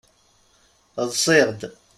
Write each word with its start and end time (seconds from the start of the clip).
Ḍsiɣ-d. 1.07 1.61